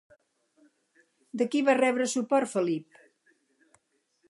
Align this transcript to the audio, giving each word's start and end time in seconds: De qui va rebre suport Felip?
De 1.41 1.47
qui 1.51 1.61
va 1.67 1.77
rebre 1.79 2.09
suport 2.15 2.53
Felip? 2.57 2.99